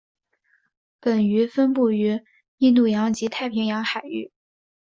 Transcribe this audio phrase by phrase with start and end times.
[0.99, 2.23] 本鱼分布于
[2.57, 4.31] 印度洋及太平洋海域。